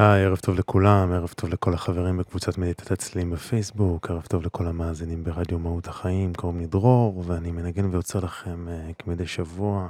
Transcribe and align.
היי, 0.00 0.24
ערב 0.24 0.38
טוב 0.38 0.58
לכולם, 0.58 1.12
ערב 1.12 1.28
טוב 1.36 1.50
לכל 1.50 1.74
החברים 1.74 2.16
בקבוצת 2.16 2.58
מדיטת 2.58 2.90
הצלילים 2.90 3.30
בפייסבוק, 3.30 4.10
ערב 4.10 4.26
טוב 4.28 4.42
לכל 4.42 4.66
המאזינים 4.66 5.24
ברדיו 5.24 5.58
מהות 5.58 5.88
החיים, 5.88 6.34
קוראים 6.34 6.58
לי 6.58 6.66
דרור, 6.66 7.24
ואני 7.26 7.50
מנגן 7.50 7.84
ויוצר 7.84 8.18
לכם 8.18 8.66
uh, 8.68 8.94
כמדי 8.98 9.26
שבוע 9.26 9.88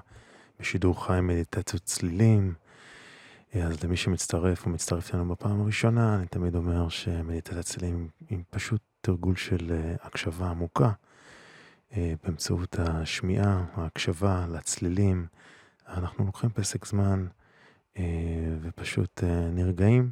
בשידור 0.61 1.07
חי 1.07 1.19
מדיטציות 1.23 1.83
צלילים. 1.83 2.55
Uh, 3.53 3.59
אז 3.59 3.85
למי 3.85 3.97
שמצטרף 3.97 4.67
או 4.67 4.71
מצטרף 4.71 5.15
אלינו 5.15 5.29
בפעם 5.29 5.61
הראשונה, 5.61 6.15
אני 6.15 6.27
תמיד 6.27 6.55
אומר 6.55 6.89
שמדיטת 6.89 7.57
הצלילים 7.57 8.09
היא 8.31 8.39
פשוט 8.51 8.81
תרגול 9.01 9.37
של 9.37 9.57
uh, 9.71 10.07
הקשבה 10.07 10.47
עמוקה, 10.47 10.91
uh, 11.91 11.95
באמצעות 12.25 12.79
השמיעה, 12.79 13.65
ההקשבה 13.75 14.47
לצלילים. 14.53 15.27
אנחנו 15.89 16.25
לוקחים 16.25 16.51
פסק 16.51 16.87
זמן. 16.87 17.27
אה, 18.01 18.55
ופשוט 18.63 19.25
אה, 19.25 19.49
נרגעים. 19.51 20.11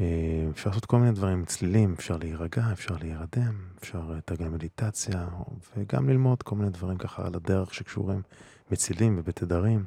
אה, 0.00 0.04
אפשר 0.50 0.70
לעשות 0.70 0.84
כל 0.86 0.98
מיני 0.98 1.12
דברים, 1.12 1.44
צלילים, 1.44 1.92
אפשר 1.98 2.16
להירגע, 2.16 2.72
אפשר 2.72 2.96
להירדם, 3.00 3.54
אפשר 3.78 4.10
לתרגל 4.10 4.48
מדיטציה, 4.48 5.28
וגם 5.76 6.08
ללמוד 6.08 6.42
כל 6.42 6.56
מיני 6.56 6.70
דברים 6.70 6.98
ככה 6.98 7.26
על 7.26 7.34
הדרך 7.34 7.74
שקשורים 7.74 8.22
בצלילים 8.70 9.18
ובתדרים, 9.18 9.84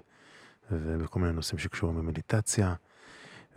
ובכל 0.72 1.20
מיני 1.20 1.34
נושאים 1.34 1.60
שקשורים 1.60 1.98
במדיטציה. 1.98 2.74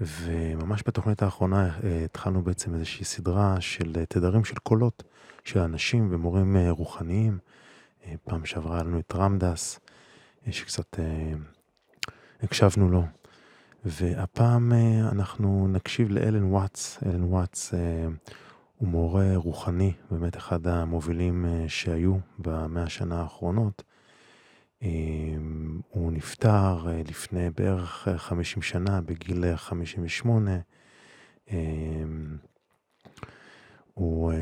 וממש 0.00 0.82
בתוכנית 0.86 1.22
האחרונה 1.22 1.78
התחלנו 2.04 2.42
בעצם 2.42 2.74
איזושהי 2.74 3.04
סדרה 3.04 3.60
של 3.60 4.04
תדרים 4.08 4.44
של 4.44 4.54
קולות 4.54 5.02
של 5.44 5.60
אנשים 5.60 6.08
ומורים 6.10 6.56
רוחניים. 6.56 7.38
פעם 8.24 8.44
שעברה 8.44 8.82
לנו 8.82 8.98
את 8.98 9.12
רמדס, 9.14 9.80
שקצת 10.50 10.98
הקשבנו 12.42 12.88
לו. 12.88 13.04
והפעם 13.84 14.72
אה, 14.72 15.08
אנחנו 15.12 15.68
נקשיב 15.68 16.10
לאלן 16.10 16.44
וואטס. 16.44 16.98
אלן 17.06 17.24
וואטס 17.24 17.74
אה, 17.74 18.06
הוא 18.76 18.88
מורה 18.88 19.36
רוחני, 19.36 19.92
באמת 20.10 20.36
אחד 20.36 20.66
המובילים 20.66 21.44
אה, 21.44 21.64
שהיו 21.68 22.16
במאה 22.38 22.82
השנה 22.82 23.20
האחרונות. 23.20 23.82
הוא 25.88 26.12
נפטר 26.12 26.86
לפני 27.08 27.50
בערך 27.50 28.08
50 28.16 28.62
שנה, 28.62 29.00
בגיל 29.00 29.56
58. 29.56 30.50
הוא, 33.94 34.32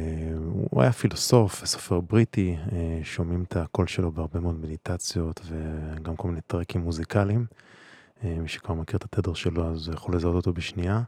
הוא 0.71 0.83
היה 0.83 0.93
פילוסוף, 0.93 1.65
סופר 1.65 2.01
בריטי, 2.01 2.57
שומעים 3.03 3.43
את 3.43 3.57
הקול 3.57 3.87
שלו 3.87 4.13
בהרבה 4.13 4.41
מאוד 4.41 4.61
מדיטציות 4.61 5.41
וגם 5.45 6.17
כל 6.17 6.29
מיני 6.29 6.41
טרקים 6.41 6.81
מוזיקליים. 6.81 7.47
אה, 8.25 8.39
מי 8.41 8.49
שכבר 8.49 8.75
מכיר 8.75 8.97
את 8.97 9.05
התדר 9.05 9.35
שלו 9.35 9.71
אז 9.71 9.91
יכול 9.95 10.17
לזהות 10.17 10.35
אותו 10.35 10.53
בשנייה. 10.53 11.03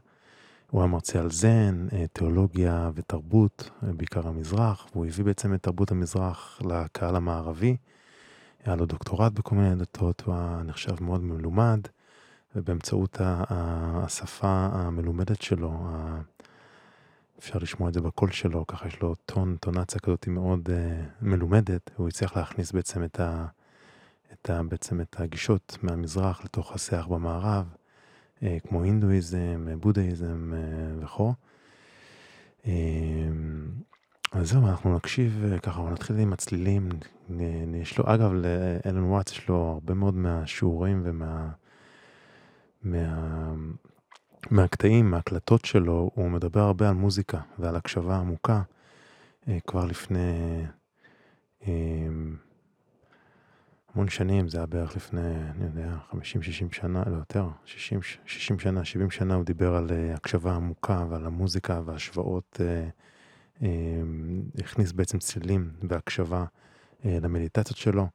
הוא 0.69 0.81
היה 0.81 0.87
מרצה 0.87 1.19
על 1.19 1.31
זן, 1.31 1.87
אה, 1.93 2.05
תיאולוגיה 2.13 2.91
ותרבות, 2.95 3.69
אה, 3.83 3.93
בעיקר 3.93 4.27
המזרח, 4.27 4.87
והוא 4.91 5.05
הביא 5.05 5.25
בעצם 5.25 5.53
את 5.53 5.63
תרבות 5.63 5.91
המזרח 5.91 6.61
לקהל 6.65 7.15
המערבי. 7.15 7.77
היה 8.65 8.75
לו 8.75 8.85
דוקטורט 8.85 9.31
בכל 9.31 9.55
מיני 9.55 9.75
דתות, 9.75 10.23
הוא 10.25 10.35
היה 10.35 10.61
נחשב 10.65 11.03
מאוד 11.03 11.23
מלומד, 11.23 11.79
ובאמצעות 12.55 13.17
השפה 13.19 14.69
המלומדת 14.71 15.41
שלו, 15.41 15.73
אפשר 17.39 17.59
לשמוע 17.61 17.89
את 17.89 17.93
זה 17.93 18.01
בקול 18.01 18.31
שלו, 18.31 18.67
ככה 18.67 18.87
יש 18.87 19.01
לו 19.01 19.15
טון, 19.25 19.55
טונציה 19.59 19.99
כזאת 19.99 20.27
מאוד 20.27 20.69
מלומדת, 21.21 21.91
הוא 21.95 22.07
הצליח 22.07 22.37
להכניס 22.37 22.71
בעצם 22.71 23.03
את 23.03 23.19
ה... 23.19 23.45
את 24.41 24.49
ה, 24.49 24.63
בעצם 24.63 25.01
את 25.01 25.19
הגישות 25.19 25.77
מהמזרח 25.81 26.43
לתוך 26.43 26.75
השיח 26.75 27.07
במערב, 27.07 27.65
אה, 28.43 28.57
כמו 28.67 28.83
הינדואיזם, 28.83 29.67
בודהיזם 29.79 30.53
אה, 30.53 31.03
וכו'. 31.03 31.33
אה, 32.65 32.71
אז 34.31 34.49
זהו, 34.49 34.67
אנחנו 34.67 34.95
נקשיב 34.95 35.43
ככה, 35.61 35.89
נתחיל 35.91 36.17
עם 36.19 36.33
הצלילים. 36.33 36.89
יש 37.81 37.97
לו, 37.97 38.05
אגב, 38.07 38.31
לאלן 38.33 39.03
וואטס 39.03 39.31
יש 39.31 39.49
לו 39.49 39.55
הרבה 39.55 39.93
מאוד 39.93 40.15
מהשיעורים 40.15 41.01
ומה... 41.05 41.49
מה, 42.83 43.53
מהקטעים, 44.51 45.11
מההקלטות 45.11 45.65
שלו, 45.65 46.11
הוא 46.13 46.29
מדבר 46.29 46.59
הרבה 46.59 46.89
על 46.89 46.95
מוזיקה 46.95 47.39
ועל 47.59 47.75
הקשבה 47.75 48.17
עמוקה. 48.17 48.61
כבר 49.67 49.85
לפני 49.85 50.63
המון 53.93 54.09
שנים, 54.09 54.49
זה 54.49 54.57
היה 54.57 54.65
בערך 54.65 54.95
לפני, 54.95 55.21
אני 55.21 55.65
יודע, 55.65 55.95
50-60 56.11 56.15
שנה, 56.71 57.03
לא 57.07 57.15
יותר, 57.15 57.47
60, 57.65 57.99
60 58.25 58.59
שנה, 58.59 58.85
70 58.85 59.11
שנה, 59.11 59.35
הוא 59.35 59.45
דיבר 59.45 59.75
על 59.75 59.89
uh, 59.89 60.15
הקשבה 60.15 60.55
עמוקה 60.55 61.05
ועל 61.09 61.25
המוזיקה 61.25 61.81
והשוואות, 61.85 62.59
uh, 62.59 63.59
uh, 63.59 63.63
הכניס 64.59 64.91
בעצם 64.91 65.19
צלילים 65.19 65.69
והקשבה 65.89 66.45
למדיטציות 67.05 67.77
שלו, 67.77 68.07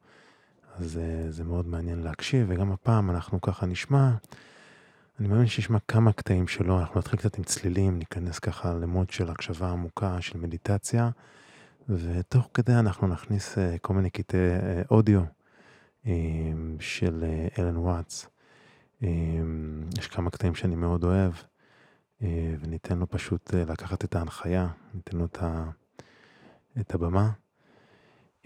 אז 0.75 0.99
זה 1.29 1.43
מאוד 1.43 1.67
מעניין 1.67 1.99
להקשיב, 1.99 2.45
וגם 2.49 2.71
הפעם 2.71 3.11
אנחנו 3.11 3.41
ככה 3.41 3.65
נשמע, 3.65 4.11
אני 5.19 5.27
מאמין 5.27 5.47
שישמע 5.47 5.77
כמה 5.87 6.11
קטעים 6.11 6.47
שלו, 6.47 6.79
אנחנו 6.79 6.99
נתחיל 6.99 7.19
קצת 7.19 7.37
עם 7.37 7.43
צלילים, 7.43 7.99
ניכנס 7.99 8.39
ככה 8.39 8.73
למוד 8.73 9.09
של 9.09 9.29
הקשבה 9.29 9.69
עמוקה, 9.69 10.21
של 10.21 10.37
מדיטציה, 10.37 11.09
ותוך 11.89 12.49
כדי 12.53 12.73
אנחנו 12.73 13.07
נכניס 13.07 13.57
כל 13.81 13.93
מיני 13.93 14.09
קטעי 14.09 14.39
אודיו. 14.91 15.36
אמ, 16.07 16.77
של 16.79 17.23
אה, 17.23 17.47
אלן 17.59 17.77
וואטס. 17.77 18.29
אמ, 19.01 19.83
יש 19.99 20.07
כמה 20.07 20.29
קטעים 20.29 20.55
שאני 20.55 20.75
מאוד 20.75 21.03
אוהב, 21.03 21.33
אה, 22.21 22.55
וניתן 22.59 22.99
לו 22.99 23.09
פשוט 23.09 23.53
אה, 23.53 23.63
לקחת 23.65 24.03
את 24.03 24.15
ההנחיה, 24.15 24.67
ניתן 24.93 25.17
לו 25.17 25.25
את 26.79 26.95
הבמה. 26.95 27.31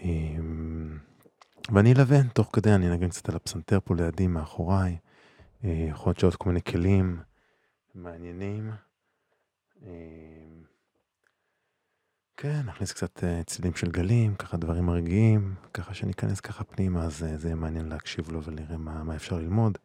אמ, 0.00 0.98
ואני 1.72 1.92
אלווה, 1.92 2.22
תוך 2.34 2.50
כדי 2.52 2.74
אני 2.74 2.88
אנגן 2.88 3.08
קצת 3.08 3.28
על 3.28 3.36
הפסנתר 3.36 3.78
פה 3.84 3.94
לידי, 3.94 4.26
מאחוריי. 4.26 4.96
יכול 5.62 6.10
להיות 6.10 6.18
שעוד 6.18 6.36
כל 6.36 6.48
מיני 6.48 6.62
כלים 6.62 7.20
מעניינים. 7.94 8.70
כן, 12.36 12.62
נכניס 12.66 12.92
קצת 12.92 13.24
אה, 13.24 13.42
צלילים 13.46 13.74
של 13.74 13.90
גלים, 13.90 14.34
ככה 14.34 14.56
דברים 14.56 14.86
מרגיעים, 14.86 15.54
ככה 15.74 15.94
שניכנס 15.94 16.40
ככה 16.40 16.64
פנימה, 16.64 17.04
אז 17.04 17.22
אה, 17.24 17.36
זה 17.38 17.48
יהיה 17.48 17.56
מעניין 17.56 17.88
להקשיב 17.88 18.32
לו 18.32 18.42
ולראה 18.42 18.76
מה, 18.76 19.02
מה 19.02 19.16
אפשר 19.16 19.36
ללמוד. 19.36 19.78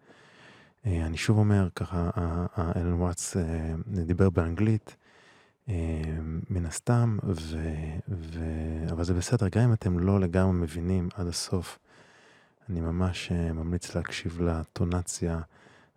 אה, 0.86 1.06
אני 1.06 1.18
שוב 1.18 1.38
אומר, 1.38 1.68
ככה, 1.76 2.10
אלן 2.76 2.94
וואטס 2.94 3.38
דיבר 3.88 4.30
באנגלית, 4.30 4.96
מן 6.50 6.66
הסתם, 6.66 7.18
ו, 7.24 7.70
ו, 8.10 8.44
אבל 8.92 9.04
זה 9.04 9.14
בסדר, 9.14 9.48
גם 9.48 9.62
אם 9.62 9.74
אתם 9.74 10.00
לא 10.00 10.20
לגמרי 10.20 10.54
מבינים 10.54 11.10
עד 11.16 11.28
הסוף, 11.28 11.80
אני 12.70 12.82
ממש 12.82 13.32
ממליץ 13.32 13.96
להקשיב 13.96 14.42
לטונציה 14.42 15.40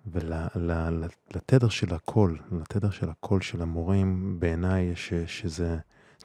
ולתדר 0.07 1.69
של 1.69 1.95
הקול, 1.95 2.39
לתדר 2.53 2.91
של 2.91 3.11
הקול 3.11 3.41
של 3.41 3.63
המורים, 3.63 4.37
בעיניי 4.41 4.93
שזה... 5.27 5.79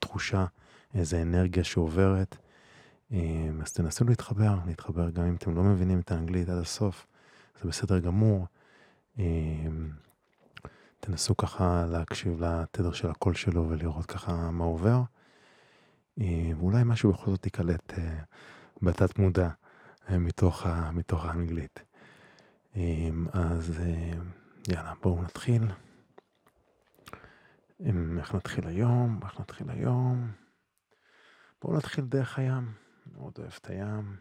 תחושה, 0.08 0.46
איזה 0.94 1.22
אנרגיה 1.22 1.64
שעוברת. 1.64 2.38
אמ, 3.12 3.62
אז 3.62 3.74
תנסו 3.74 4.06
להתחבר, 4.06 4.56
להתחבר 4.66 5.10
גם 5.10 5.26
אם 5.26 5.36
אתם 5.36 5.56
לא 5.56 5.64
מבינים 5.64 6.00
את 6.00 6.12
האנגלית 6.12 6.50
עד 6.50 6.58
הסוף, 6.58 7.08
זה 7.62 7.70
בסדר 7.70 8.00
גמור. 8.00 8.46
אמ, 9.20 9.90
תנסו 11.00 11.38
ככה 11.38 11.86
להקשיב 11.86 12.44
לתדר 12.44 12.92
של 12.92 13.10
הקול 13.10 13.34
שלו 13.34 13.70
ולראות 13.70 14.06
ככה 14.06 14.52
מה 14.52 14.64
עובר. 14.64 15.02
אמ, 16.18 16.54
ואולי 16.58 16.84
משהו 16.86 17.12
בכל 17.12 17.32
זאת 17.32 17.46
ייקלט 17.46 17.94
אה, 18.00 18.20
בתת 18.82 19.20
מודע 19.20 19.50
אה, 20.10 20.18
מתוך, 20.18 20.66
מתוך 20.94 21.26
האנגלית. 21.26 21.80
אז 23.34 23.80
אה, 23.80 24.12
יאללה, 24.68 24.94
בואו 25.02 25.24
נתחיל. 25.24 25.62
איך 28.20 28.36
נתחיל 28.36 28.68
היום, 28.68 29.20
איך 29.24 29.40
נתחיל 29.40 29.70
היום. 29.70 30.32
בואו 31.62 31.78
נתחיל 31.78 32.06
דרך 32.06 32.40
הים, 32.40 32.74
מאוד 33.06 33.34
אוהב 33.38 33.54
את 33.62 33.70
הים, 33.70 34.18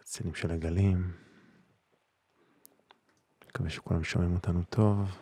הצילים 0.00 0.34
של 0.34 0.50
הגלים. 0.50 1.12
מקווה 3.48 3.70
שכולם 3.70 4.04
שומעים 4.04 4.34
אותנו 4.34 4.62
טוב. 4.64 5.18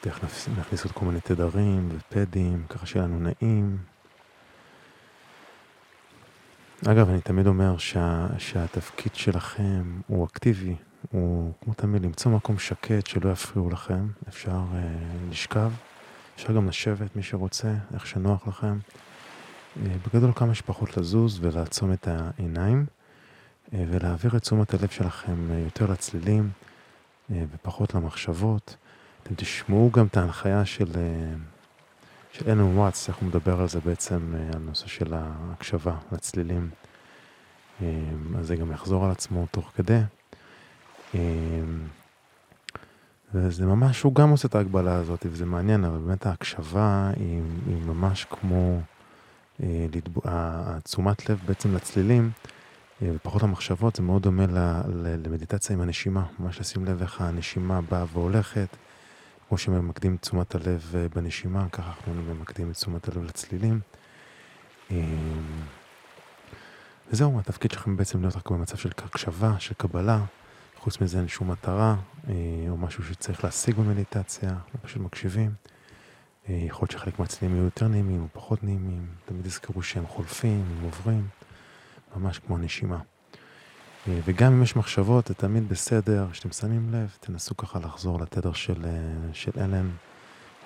תכף 0.00 0.48
נכניס 0.58 0.84
עוד 0.84 0.92
כל 0.92 1.04
מיני 1.04 1.20
תדרים 1.20 1.88
ופדים, 1.92 2.66
ככה 2.66 2.86
שיהיה 2.86 3.06
לנו 3.06 3.18
נעים. 3.18 3.93
אגב, 6.82 7.08
אני 7.08 7.20
תמיד 7.20 7.46
אומר 7.46 7.78
שה, 7.78 8.26
שהתפקיד 8.38 9.14
שלכם 9.14 10.00
הוא 10.06 10.26
אקטיבי, 10.26 10.74
הוא 11.10 11.52
כמו 11.60 11.74
תמיד 11.74 12.02
למצוא 12.02 12.32
מקום 12.32 12.58
שקט 12.58 13.06
שלא 13.06 13.30
יפריעו 13.30 13.70
לכם, 13.70 14.06
אפשר 14.28 14.50
uh, 14.72 14.76
לשכב, 15.30 15.70
אפשר 16.36 16.52
גם 16.52 16.68
לשבת 16.68 17.16
מי 17.16 17.22
שרוצה, 17.22 17.74
איך 17.94 18.06
שנוח 18.06 18.48
לכם. 18.48 18.78
Uh, 18.78 19.78
בגדול 20.06 20.32
כמה 20.36 20.54
שפחות 20.54 20.96
לזוז 20.96 21.38
ולעצום 21.42 21.92
את 21.92 22.08
העיניים 22.08 22.86
uh, 22.86 23.74
ולהעביר 23.90 24.36
את 24.36 24.42
תשומת 24.42 24.74
הלב 24.74 24.88
שלכם 24.88 25.36
uh, 25.50 25.54
יותר 25.64 25.92
לצלילים 25.92 26.50
uh, 27.30 27.32
ופחות 27.52 27.94
למחשבות. 27.94 28.76
אתם 29.22 29.34
תשמעו 29.34 29.90
גם 29.90 30.06
את 30.06 30.16
ההנחיה 30.16 30.64
של, 30.64 30.86
uh, 30.86 31.53
וואטס, 32.42 33.08
איך 33.08 33.16
הוא 33.16 33.28
מדבר 33.28 33.60
על 33.60 33.68
זה 33.68 33.80
בעצם, 33.80 34.34
uh, 34.34 34.56
על 34.56 34.62
נושא 34.62 34.86
של 34.86 35.14
ההקשבה 35.14 35.96
לצלילים. 36.12 36.70
Uh, 37.80 37.84
אז 38.38 38.46
זה 38.46 38.56
גם 38.56 38.72
יחזור 38.72 39.04
על 39.04 39.10
עצמו 39.10 39.46
תוך 39.50 39.72
כדי. 39.76 40.00
וזה 43.34 43.66
ממש, 43.66 44.02
הוא 44.02 44.14
גם 44.14 44.30
עושה 44.30 44.48
את 44.48 44.54
ההגבלה 44.54 44.96
הזאת, 44.96 45.26
וזה 45.30 45.46
מעניין, 45.46 45.84
אבל 45.84 45.98
באמת 45.98 46.26
ההקשבה 46.26 47.10
היא, 47.16 47.42
היא 47.66 47.82
ממש 47.86 48.26
כמו 48.30 48.80
אה, 49.62 50.78
תשומת 50.84 51.30
לב 51.30 51.40
בעצם 51.46 51.74
לצלילים, 51.74 52.30
אה, 53.02 53.10
ופחות 53.14 53.42
למחשבות, 53.42 53.96
זה 53.96 54.02
מאוד 54.02 54.22
דומה 54.22 54.46
ל, 54.46 54.58
ל, 54.88 55.26
למדיטציה 55.26 55.76
עם 55.76 55.82
הנשימה, 55.82 56.24
ממש 56.38 56.60
לשים 56.60 56.84
לב 56.84 57.02
איך 57.02 57.20
הנשימה 57.20 57.80
באה 57.80 58.04
והולכת, 58.12 58.68
כמו 59.48 59.58
שממקדים 59.58 60.14
את 60.14 60.22
תשומת 60.22 60.54
הלב 60.54 60.92
אה, 60.94 61.06
בנשימה, 61.14 61.68
ככה 61.68 61.88
אנחנו 61.88 62.14
ממקדים 62.14 62.70
את 62.70 62.74
תשומת 62.76 63.08
הלב 63.08 63.24
לצלילים. 63.24 63.80
אמ, 64.90 64.96
וזהו, 67.10 67.38
התפקיד 67.38 67.70
שלכם 67.70 67.96
בעצם 67.96 68.20
להיות 68.20 68.36
רק 68.36 68.50
במצב 68.50 68.76
של 68.76 68.90
הקשבה, 68.98 69.54
של 69.58 69.74
קבלה. 69.74 70.20
חוץ 70.78 71.00
מזה 71.00 71.18
אין 71.18 71.28
שום 71.28 71.50
מטרה, 71.50 71.96
אה, 72.28 72.34
או 72.68 72.76
משהו 72.76 73.04
שצריך 73.04 73.44
להשיג 73.44 73.76
במדיטציה, 73.76 74.50
אנחנו 74.50 74.78
פשוט 74.82 75.02
מקשיבים. 75.02 75.50
אה, 76.48 76.54
יכול 76.54 76.82
להיות 76.82 76.90
שחלק 76.90 77.18
מהצלילים 77.18 77.56
יהיו 77.56 77.64
יותר 77.64 77.88
נעימים 77.88 78.22
או 78.22 78.26
פחות 78.32 78.64
נעימים, 78.64 79.06
תמיד 79.24 79.44
תזכרו 79.44 79.82
שהם 79.82 80.06
חולפים, 80.06 80.64
הם 80.78 80.84
עוברים, 80.84 81.26
ממש 82.16 82.38
כמו 82.38 82.58
נשימה. 82.58 82.98
אה, 84.08 84.20
וגם 84.24 84.52
אם 84.52 84.62
יש 84.62 84.76
מחשבות, 84.76 85.26
זה 85.26 85.34
תמיד 85.34 85.68
בסדר, 85.68 86.26
כשאתם 86.32 86.52
שמים 86.52 86.92
לב, 86.92 87.16
תנסו 87.20 87.56
ככה 87.56 87.78
לחזור 87.78 88.20
לתדר 88.20 88.52
של, 88.52 88.86
של 89.32 89.50
אלן, 89.56 89.90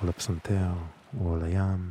או 0.02 0.06
לפסנתר, 0.08 0.70
או 1.20 1.37
לים. 1.37 1.90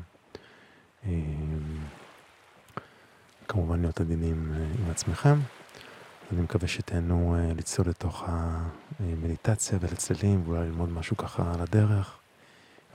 כמובן 3.47 3.81
להיות 3.81 4.01
עדינים 4.01 4.53
עם 4.79 4.91
עצמכם. 4.91 5.39
אני 6.31 6.41
מקווה 6.41 6.67
שתהנו 6.67 7.35
לצלול 7.55 7.89
לתוך 7.89 8.23
המדיטציה 8.99 9.77
ולצללים 9.81 10.41
ואולי 10.45 10.65
ללמוד 10.65 10.89
משהו 10.89 11.17
ככה 11.17 11.53
על 11.53 11.61
הדרך. 11.61 12.17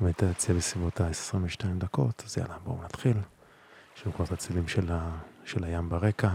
המדיטציה 0.01 0.55
בסביבות 0.55 1.01
ה-22 1.01 1.67
דקות, 1.79 2.23
אז 2.27 2.39
יאללה, 2.39 2.57
בואו 2.65 2.85
נתחיל. 2.85 3.17
יש 3.97 4.03
לנו 4.03 4.15
כבר 4.15 4.25
את 4.25 4.33
הצלילים 4.33 4.69
של, 4.69 4.93
ה... 4.93 5.11
של 5.45 5.65
הים 5.65 5.89
ברקע. 5.89 6.31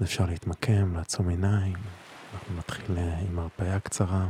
אז 0.00 0.06
אפשר 0.06 0.26
להתמקם, 0.26 0.94
לעצום 0.96 1.28
עיניים. 1.28 1.76
אנחנו 2.34 2.56
נתחיל 2.56 2.98
אה, 2.98 3.18
עם 3.18 3.38
הרפיה 3.38 3.80
קצרה. 3.80 4.28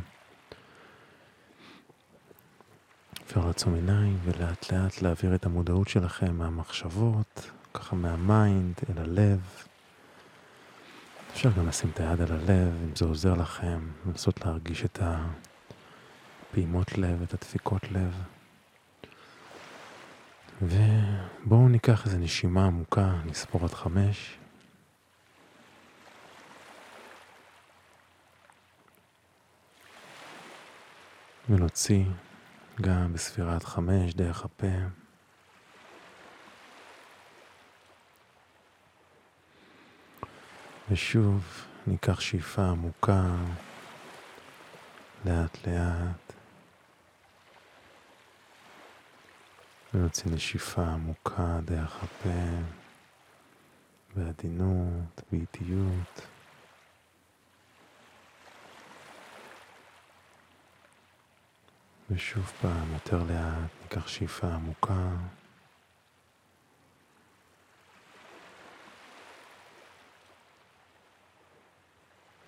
אפשר 3.26 3.46
לעצום 3.46 3.74
עיניים 3.74 4.18
ולאט 4.24 4.72
לאט 4.72 5.02
להעביר 5.02 5.34
את 5.34 5.46
המודעות 5.46 5.88
שלכם 5.88 6.36
מהמחשבות, 6.36 7.50
ככה 7.74 7.96
מה-mind 7.96 8.74
אל 8.90 9.02
הלב. 9.02 9.40
אפשר 11.32 11.50
גם 11.50 11.68
לשים 11.68 11.90
את 11.90 12.00
היד 12.00 12.20
על 12.20 12.32
הלב, 12.32 12.74
אם 12.84 12.96
זה 12.96 13.04
עוזר 13.04 13.34
לכם, 13.34 13.80
לנסות 14.06 14.46
להרגיש 14.46 14.84
את 14.84 14.98
הפעימות 16.50 16.98
לב, 16.98 17.22
את 17.22 17.34
הדפיקות 17.34 17.82
לב. 17.90 18.22
ובואו 20.62 21.68
ניקח 21.68 22.06
איזו 22.06 22.18
נשימה 22.18 22.66
עמוקה, 22.66 23.12
נספור 23.24 23.64
עד 23.64 23.74
חמש. 23.74 24.39
ונוציא 31.50 32.04
גם 32.80 33.12
בספירת 33.12 33.64
חמש 33.64 34.14
דרך 34.14 34.44
הפה. 34.44 34.66
ושוב 40.90 41.66
ניקח 41.86 42.20
שאיפה 42.20 42.62
עמוקה, 42.62 43.34
לאט 45.24 45.66
לאט, 45.66 46.32
ונוציא 49.94 50.32
נשיפה 50.32 50.82
עמוקה 50.82 51.58
דרך 51.64 52.02
הפה, 52.02 52.48
בעדינות, 54.16 55.22
באיטיות. 55.32 56.39
ושוב 62.10 62.52
פעם, 62.60 62.92
יותר 62.92 63.22
לאט, 63.22 63.70
ניקח 63.82 64.08
שאיפה 64.08 64.46
עמוקה. 64.46 65.10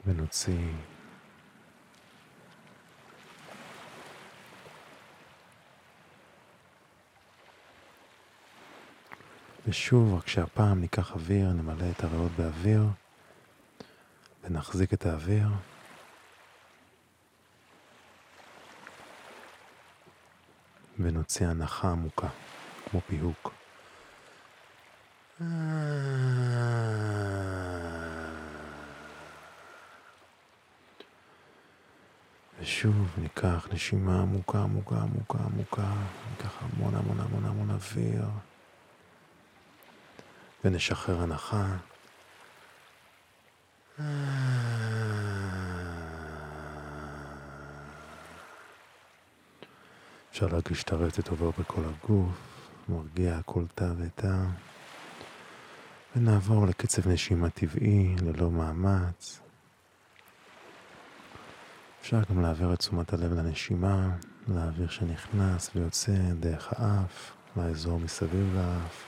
ונוציא 0.07 0.73
ושוב, 9.67 10.15
רק 10.15 10.29
שהפעם 10.29 10.81
ניקח 10.81 11.13
אוויר, 11.13 11.53
נמלא 11.53 11.91
את 11.91 12.05
הריאות 12.05 12.33
באוויר 12.39 12.83
ונחזיק 14.45 14.95
את 14.95 15.07
האוויר. 15.07 15.49
ונוציא 21.03 21.47
הנחה 21.47 21.91
עמוקה, 21.91 22.29
כמו 22.91 23.01
פיהוק. 23.07 23.53
ושוב 32.61 33.15
ניקח 33.19 33.69
נשימה 33.73 34.21
עמוקה, 34.23 34.59
עמוקה, 34.59 34.97
עמוקה, 34.97 35.39
עמוקה, 35.39 35.93
ניקח 36.31 36.63
המון 36.63 36.95
המון 36.95 37.21
המון 37.21 37.45
המון 37.45 37.71
אוויר, 37.71 38.25
ונשחרר 40.65 41.23
הנחה. 41.23 41.77
אפשר 50.43 50.55
להרגיש 50.55 50.83
את 50.83 50.93
הרצת 50.93 51.29
עובר 51.29 51.51
בכל 51.59 51.83
הגוף, 51.85 52.59
מרגיע 52.89 53.41
כל 53.45 53.65
תא 53.75 53.93
ותא, 53.99 54.37
ונעבור 56.17 56.67
לקצב 56.67 57.09
נשימה 57.09 57.51
טבעי, 57.51 58.17
ללא 58.23 58.51
מאמץ. 58.51 59.41
אפשר 62.01 62.21
גם 62.31 62.43
להעביר 62.43 62.73
את 62.73 62.79
תשומת 62.79 63.13
הלב 63.13 63.33
לנשימה, 63.33 64.17
לאוויר 64.49 64.89
שנכנס 64.89 65.71
ויוצא 65.75 66.13
דרך 66.41 66.73
האף, 66.73 67.33
לאזור 67.57 68.01
מסביב 68.01 68.55
לאף. 68.55 69.05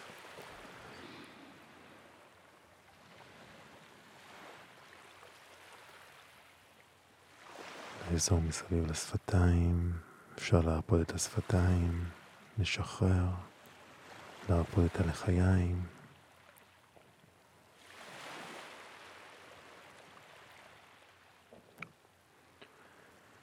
לאזור 8.12 8.40
מסביב 8.40 8.90
לשפתיים, 8.90 9.92
אפשר 10.38 10.60
להרפות 10.60 11.00
את 11.00 11.14
השפתיים, 11.14 12.04
לשחרר, 12.58 13.24
להרפות 14.48 14.84
את 14.84 15.00
הלחיים. 15.00 15.82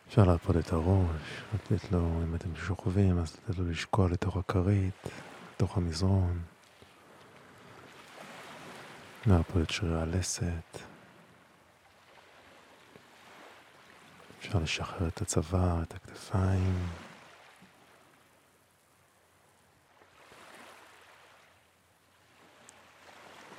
אפשר 0.07 0.23
להרפות 0.23 0.57
את 0.57 0.71
הראש, 0.71 1.43
לתת 1.53 1.91
לו, 1.91 1.99
אם 1.99 2.35
אתם 2.35 2.55
שוכבים, 2.55 3.17
אז 3.19 3.35
לתת 3.35 3.57
לו 3.59 3.69
לשקוע 3.69 4.09
לתוך 4.09 4.37
הכרית, 4.37 5.07
לתוך 5.55 5.77
המזרון. 5.77 6.41
להרפות 9.25 9.61
את 9.61 9.69
שרירי 9.69 10.01
הלסת. 10.01 10.90
אפשר 14.41 14.59
לשחרר 14.59 15.07
את 15.07 15.21
הצוואר, 15.21 15.83
את 15.83 15.93
הכתפיים. 15.93 16.87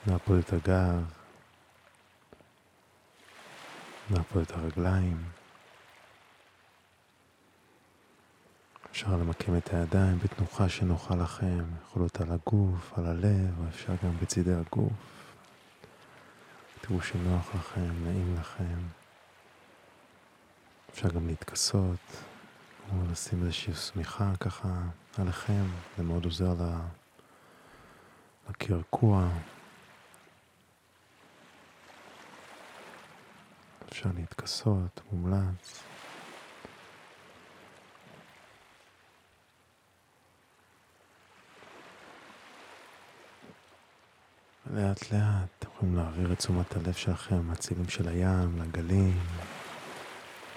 להפות 0.06 0.38
את 0.38 0.52
הגב. 0.52 1.04
להפות 4.10 4.42
את 4.42 4.50
הרגליים. 4.50 5.24
אפשר 8.90 9.16
למקם 9.16 9.56
את 9.56 9.74
הידיים 9.74 10.18
בתנוחה 10.18 10.68
שנוחה 10.68 11.14
לכם, 11.16 11.64
יכול 11.82 12.02
להיות 12.02 12.20
על 12.20 12.32
הגוף, 12.32 12.98
על 12.98 13.06
הלב, 13.06 13.58
או 13.60 13.68
אפשר 13.68 13.92
גם 14.04 14.16
בצידי 14.22 14.54
הגוף. 14.54 15.34
תראו 16.80 17.02
שנוח 17.02 17.54
לכם, 17.54 18.04
נעים 18.04 18.36
לכם. 18.40 19.01
אפשר 20.92 21.08
גם 21.08 21.26
להתכסות, 21.26 21.98
או 22.90 22.96
לשים 23.12 23.42
איזושהי 23.42 23.74
שמיכה 23.74 24.32
ככה 24.40 24.68
עליכם, 25.18 25.64
זה 25.96 26.02
מאוד 26.02 26.24
עוזר 26.24 26.54
לקרקוע. 28.50 29.28
אפשר 33.88 34.10
להתכסות, 34.14 35.00
מומלץ. 35.12 35.82
לאט 44.70 45.12
לאט 45.12 45.48
אתם 45.58 45.68
יכולים 45.74 45.96
להעביר 45.96 46.32
את 46.32 46.38
תשומת 46.38 46.76
הלב 46.76 46.92
שלכם 46.92 47.46
מהצלילים 47.46 47.88
של 47.88 48.08
הים, 48.08 48.62
לגלים 48.62 49.18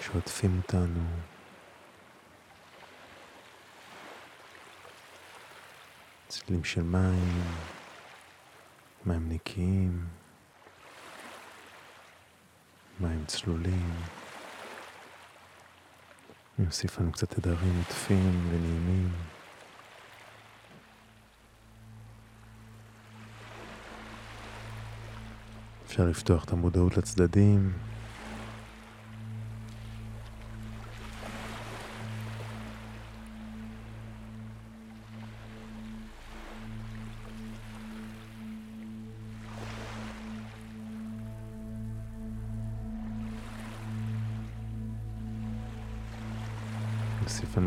שעוטפים 0.06 0.60
אותנו. 0.62 1.04
צלילים 6.28 6.64
של 6.64 6.82
מים, 6.82 7.42
מים 9.06 9.28
נקיים, 9.28 10.06
מים 13.00 13.24
צלולים. 13.26 13.92
נוסיף 16.58 17.00
לנו 17.00 17.12
קצת 17.12 17.30
תדרים 17.30 17.78
עוטפים 17.78 18.48
ונעימים. 18.50 19.12
אפשר 25.86 26.04
לפתוח 26.04 26.44
את 26.44 26.52
המודעות 26.52 26.96
לצדדים. 26.96 27.95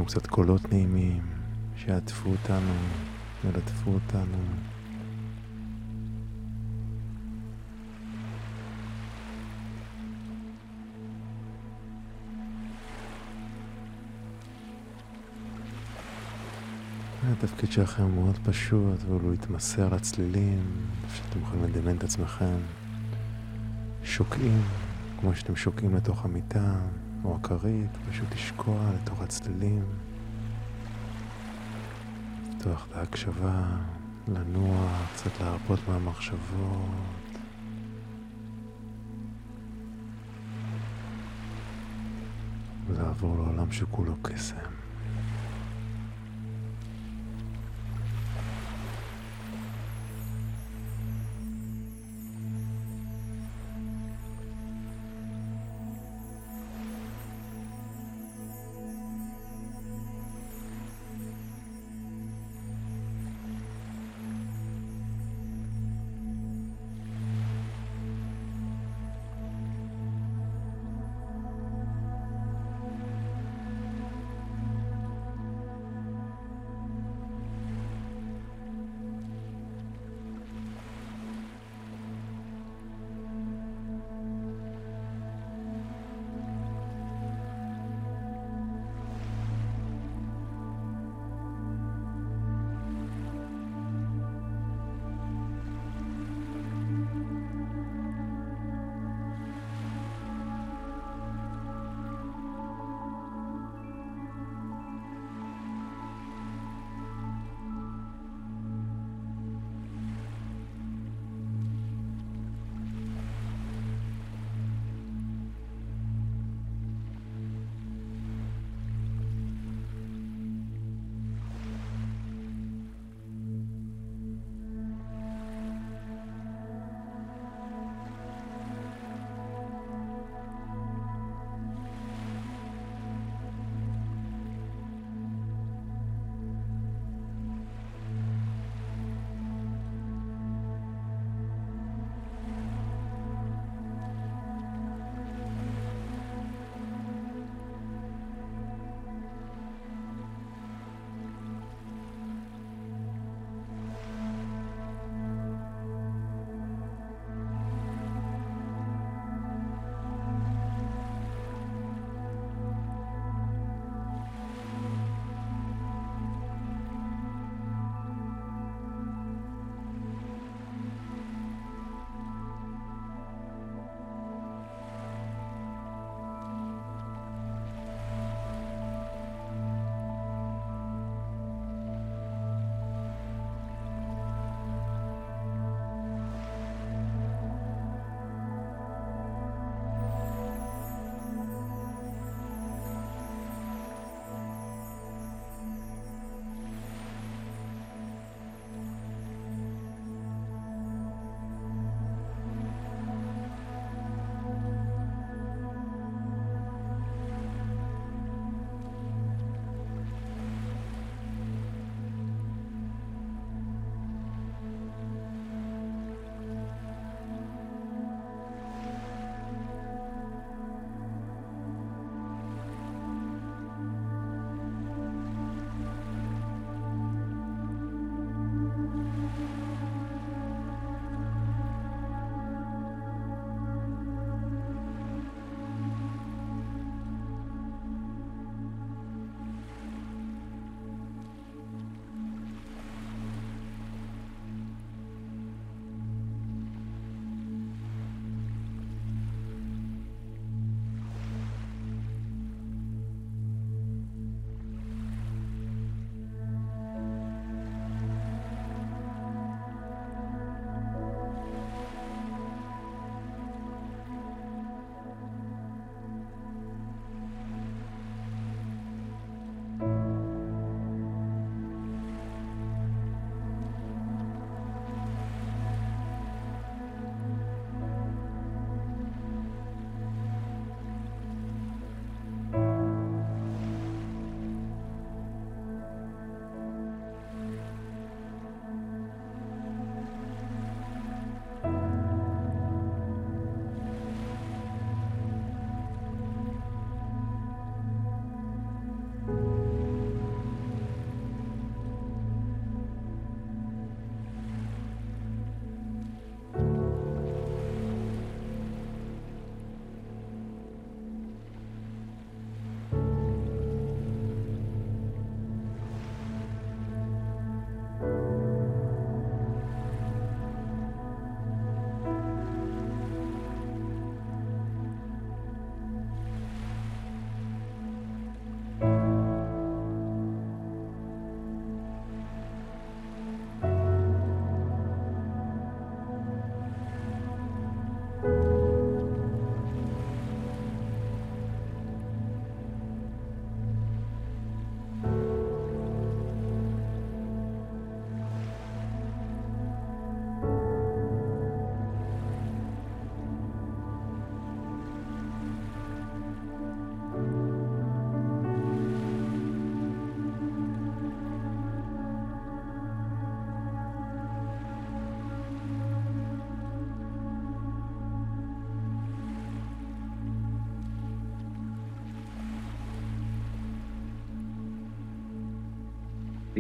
קצת 0.10 0.28
קולות 0.28 0.74
נעימים 0.74 1.22
שיעטפו 1.75 2.30
אותנו, 2.30 2.74
ילטפו 3.44 3.92
אותנו. 3.92 4.38
התפקיד 17.32 17.72
שלכם 17.72 18.04
הוא 18.04 18.12
מאוד 18.12 18.38
פשוט, 18.44 19.04
אבל 19.08 19.20
הוא 19.20 19.32
להתמסר 19.32 19.94
לצלילים, 19.96 20.63
שאתם 21.16 21.39
יכולים 21.42 21.63
לדמיין 21.63 21.98
את 21.98 22.04
עצמכם 22.04 22.58
שוקעים, 24.04 24.62
כמו 25.20 25.36
שאתם 25.36 25.56
שוקעים 25.56 25.96
לתוך 25.96 26.25
המיטה 26.25 26.75
או 27.24 27.36
הכרית, 27.36 27.98
פשוט 28.10 28.34
לשקוע 28.34 28.92
לתוך 28.96 29.22
הצלילים, 29.22 29.84
לפתוח 32.50 32.88
את 32.90 32.96
ההקשבה, 32.96 33.64
לנוע, 34.28 34.88
קצת 35.14 35.42
להרפות 35.42 35.80
מהמחשבות. 35.88 37.30
ולעבור 42.88 43.36
לעולם 43.36 43.72
שכולו 43.72 44.14
קסם. 44.22 44.56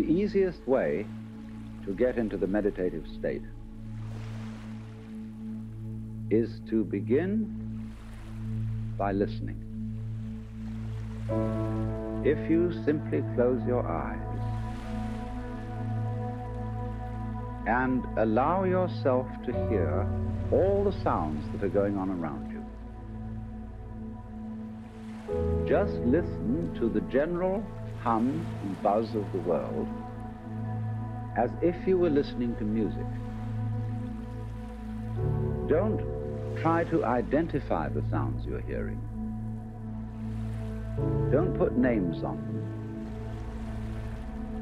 Easiest 0.09 0.67
way 0.67 1.05
to 1.85 1.93
get 1.93 2.17
into 2.17 2.35
the 2.37 2.47
meditative 2.47 3.05
state 3.17 3.43
is 6.29 6.59
to 6.69 6.83
begin 6.83 7.93
by 8.97 9.11
listening. 9.11 9.57
If 12.25 12.49
you 12.49 12.71
simply 12.85 13.23
close 13.35 13.61
your 13.65 13.87
eyes 13.87 14.19
and 17.67 18.03
allow 18.17 18.63
yourself 18.63 19.27
to 19.45 19.51
hear 19.69 20.07
all 20.51 20.83
the 20.83 21.03
sounds 21.03 21.45
that 21.53 21.63
are 21.63 21.69
going 21.69 21.97
on 21.97 22.09
around 22.09 22.51
you, 22.51 22.59
just 25.67 25.93
listen 26.05 26.75
to 26.79 26.89
the 26.89 27.01
general 27.11 27.63
hum 28.01 28.45
and 28.63 28.81
buzz 28.81 29.13
of 29.15 29.31
the 29.33 29.39
world 29.39 29.87
as 31.39 31.51
if 31.61 31.75
you 31.87 31.97
were 31.97 32.09
listening 32.09 32.53
to 32.57 32.65
music. 32.65 33.05
Don't 35.69 36.01
try 36.61 36.83
to 36.85 37.05
identify 37.05 37.87
the 37.87 38.03
sounds 38.11 38.45
you're 38.45 38.59
hearing. 38.59 38.99
Don't 41.31 41.57
put 41.57 41.77
names 41.77 42.25
on 42.25 42.35
them. 42.47 42.59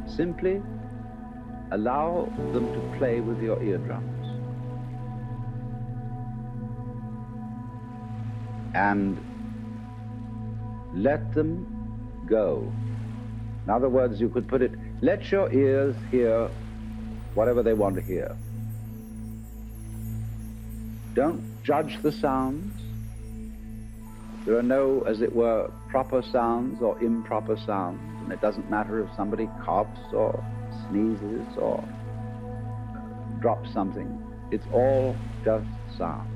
Simply 0.08 0.62
allow 1.72 2.32
them 2.54 2.72
to 2.72 2.98
play 3.00 3.22
with 3.22 3.42
your 3.42 3.60
eardrums. 3.64 4.28
And 8.76 9.18
let 10.94 11.34
them 11.34 11.66
go. 12.28 12.72
In 13.64 13.72
other 13.72 13.90
words, 13.90 14.22
you 14.22 14.30
could 14.30 14.48
put 14.48 14.62
it, 14.62 14.74
let 15.02 15.32
your 15.32 15.52
ears 15.52 15.96
hear 16.12 16.52
whatever 17.38 17.62
they 17.62 17.76
want 17.76 17.96
to 17.96 18.02
hear. 18.02 18.36
Don't 21.14 21.64
judge 21.64 22.02
the 22.02 22.12
sounds. 22.12 22.74
There 24.44 24.58
are 24.58 24.64
no, 24.64 25.02
as 25.02 25.22
it 25.22 25.36
were, 25.36 25.70
proper 25.88 26.24
sounds 26.24 26.82
or 26.82 26.98
improper 27.00 27.56
sounds, 27.58 28.00
and 28.24 28.34
it 28.34 28.42
doesn't 28.42 28.72
matter 28.72 29.04
if 29.04 29.10
somebody 29.16 29.48
coughs 29.64 30.00
or 30.14 30.44
sneezes 30.90 31.46
or 31.58 31.84
drops 33.40 33.72
something. 33.72 34.10
It's 34.50 34.66
all 34.74 35.16
just 35.46 35.68
sound. 35.96 36.28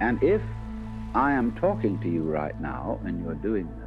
And 0.00 0.22
if 0.22 0.40
I 1.14 1.32
am 1.32 1.54
talking 1.56 1.98
to 2.00 2.08
you 2.08 2.22
right 2.22 2.58
now 2.58 3.00
and 3.04 3.22
you're 3.22 3.34
doing 3.34 3.68
this, 3.80 3.85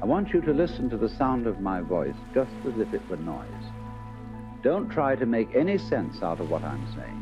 I 0.00 0.04
want 0.04 0.32
you 0.32 0.40
to 0.42 0.52
listen 0.52 0.88
to 0.90 0.96
the 0.96 1.08
sound 1.08 1.46
of 1.46 1.60
my 1.60 1.80
voice 1.80 2.16
just 2.32 2.52
as 2.66 2.78
if 2.78 2.94
it 2.94 3.08
were 3.08 3.16
noise. 3.16 3.46
Don't 4.62 4.88
try 4.88 5.16
to 5.16 5.26
make 5.26 5.54
any 5.54 5.78
sense 5.78 6.22
out 6.22 6.40
of 6.40 6.50
what 6.50 6.62
I'm 6.62 6.86
saying 6.94 7.18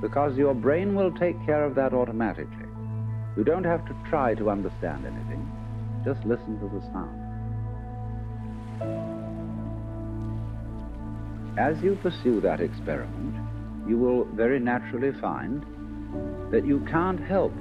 because 0.00 0.36
your 0.36 0.54
brain 0.54 0.94
will 0.94 1.12
take 1.12 1.36
care 1.44 1.64
of 1.64 1.74
that 1.74 1.92
automatically. 1.92 2.66
You 3.36 3.44
don't 3.44 3.64
have 3.64 3.84
to 3.86 3.96
try 4.08 4.34
to 4.34 4.50
understand 4.50 5.04
anything. 5.04 5.46
Just 6.04 6.24
listen 6.24 6.58
to 6.60 6.68
the 6.68 6.80
sound. 6.92 7.16
As 11.58 11.82
you 11.82 11.96
pursue 11.96 12.40
that 12.40 12.60
experiment, 12.60 13.36
you 13.86 13.98
will 13.98 14.24
very 14.24 14.58
naturally 14.58 15.12
find 15.20 15.64
that 16.50 16.64
you 16.64 16.80
can't 16.90 17.20
help 17.20 17.52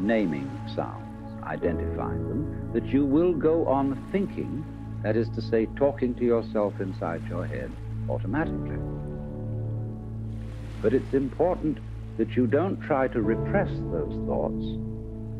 naming 0.00 0.50
sounds, 0.74 1.05
identifying 1.46 2.28
them, 2.28 2.70
that 2.72 2.86
you 2.86 3.04
will 3.04 3.32
go 3.32 3.66
on 3.66 4.08
thinking, 4.12 4.64
that 5.02 5.16
is 5.16 5.28
to 5.30 5.42
say, 5.42 5.66
talking 5.76 6.14
to 6.14 6.24
yourself 6.24 6.74
inside 6.80 7.22
your 7.28 7.46
head 7.46 7.70
automatically. 8.08 8.78
But 10.82 10.92
it's 10.94 11.14
important 11.14 11.78
that 12.18 12.36
you 12.36 12.46
don't 12.46 12.80
try 12.80 13.08
to 13.08 13.20
repress 13.22 13.70
those 13.92 14.14
thoughts 14.26 14.64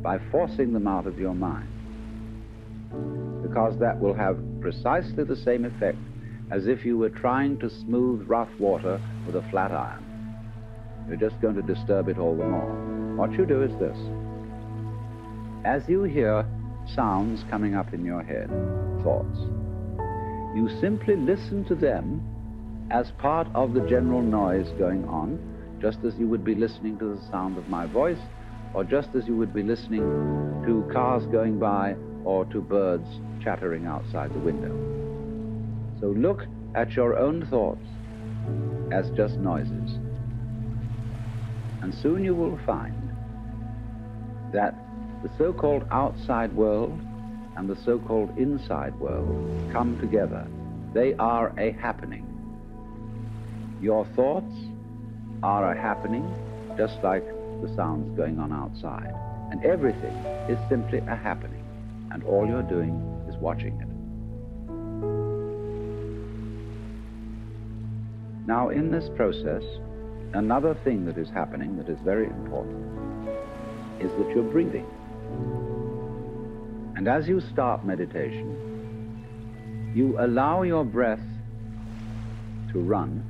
by 0.02 0.18
forcing 0.30 0.72
them 0.72 0.86
out 0.86 1.06
of 1.06 1.18
your 1.18 1.34
mind, 1.34 1.68
because 3.42 3.78
that 3.78 3.98
will 3.98 4.14
have 4.14 4.38
precisely 4.60 5.24
the 5.24 5.36
same 5.36 5.64
effect 5.64 5.98
as 6.50 6.66
if 6.66 6.84
you 6.84 6.96
were 6.96 7.10
trying 7.10 7.58
to 7.58 7.68
smooth 7.68 8.24
rough 8.28 8.50
water 8.58 9.00
with 9.26 9.36
a 9.36 9.42
flat 9.50 9.72
iron. 9.72 10.04
You're 11.08 11.16
just 11.16 11.40
going 11.40 11.54
to 11.56 11.62
disturb 11.62 12.08
it 12.08 12.18
all 12.18 12.36
the 12.36 12.44
more. 12.44 13.16
What 13.16 13.32
you 13.32 13.46
do 13.46 13.62
is 13.62 13.72
this. 13.78 13.96
As 15.66 15.82
you 15.88 16.04
hear 16.04 16.46
sounds 16.94 17.42
coming 17.50 17.74
up 17.74 17.92
in 17.92 18.04
your 18.04 18.22
head, 18.22 18.48
thoughts, 19.02 19.36
you 20.54 20.68
simply 20.80 21.16
listen 21.16 21.64
to 21.64 21.74
them 21.74 22.22
as 22.92 23.10
part 23.18 23.48
of 23.52 23.74
the 23.74 23.80
general 23.80 24.22
noise 24.22 24.68
going 24.78 25.04
on, 25.06 25.40
just 25.82 25.98
as 26.04 26.14
you 26.20 26.28
would 26.28 26.44
be 26.44 26.54
listening 26.54 26.96
to 27.00 27.16
the 27.16 27.30
sound 27.32 27.58
of 27.58 27.68
my 27.68 27.84
voice, 27.84 28.20
or 28.74 28.84
just 28.84 29.08
as 29.16 29.26
you 29.26 29.34
would 29.34 29.52
be 29.52 29.64
listening 29.64 30.02
to 30.64 30.88
cars 30.92 31.26
going 31.32 31.58
by 31.58 31.96
or 32.24 32.44
to 32.44 32.60
birds 32.60 33.08
chattering 33.42 33.86
outside 33.86 34.32
the 34.32 34.38
window. 34.38 34.70
So 35.98 36.06
look 36.06 36.44
at 36.76 36.92
your 36.92 37.18
own 37.18 37.44
thoughts 37.46 37.88
as 38.92 39.10
just 39.16 39.34
noises. 39.38 39.98
And 41.82 41.92
soon 41.92 42.22
you 42.22 42.36
will 42.36 42.56
find 42.64 43.10
that 44.52 44.85
the 45.22 45.30
so-called 45.38 45.86
outside 45.90 46.52
world 46.52 46.98
and 47.56 47.68
the 47.68 47.76
so-called 47.84 48.36
inside 48.38 48.94
world 49.00 49.26
come 49.72 49.98
together. 49.98 50.46
They 50.92 51.14
are 51.14 51.52
a 51.58 51.72
happening. 51.72 52.24
Your 53.80 54.04
thoughts 54.14 54.52
are 55.42 55.72
a 55.72 55.80
happening 55.80 56.24
just 56.76 57.02
like 57.02 57.24
the 57.62 57.72
sounds 57.74 58.16
going 58.16 58.38
on 58.38 58.52
outside. 58.52 59.14
And 59.50 59.64
everything 59.64 60.14
is 60.48 60.58
simply 60.68 60.98
a 60.98 61.16
happening. 61.16 61.64
And 62.10 62.22
all 62.24 62.46
you're 62.46 62.62
doing 62.62 63.24
is 63.28 63.36
watching 63.36 63.80
it. 63.80 63.88
Now, 68.46 68.68
in 68.68 68.90
this 68.90 69.08
process, 69.16 69.62
another 70.34 70.74
thing 70.84 71.04
that 71.06 71.18
is 71.18 71.28
happening 71.28 71.76
that 71.78 71.88
is 71.88 71.98
very 72.04 72.26
important 72.26 72.86
is 74.00 74.10
that 74.12 74.30
you're 74.34 74.44
breathing. 74.44 74.86
And 76.96 77.08
as 77.08 77.28
you 77.28 77.40
start 77.40 77.84
meditation, 77.84 79.22
you 79.94 80.16
allow 80.18 80.62
your 80.62 80.84
breath 80.84 81.20
to 82.72 82.80
run 82.80 83.22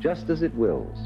just 0.00 0.30
as 0.30 0.42
it 0.42 0.54
wills. 0.54 0.96